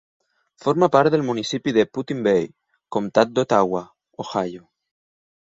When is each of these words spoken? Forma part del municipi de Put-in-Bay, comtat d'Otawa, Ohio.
Forma 0.63 0.87
part 0.95 1.13
del 1.15 1.25
municipi 1.27 1.73
de 1.77 1.85
Put-in-Bay, 1.97 2.49
comtat 2.97 3.37
d'Otawa, 3.37 3.85
Ohio. 4.27 4.67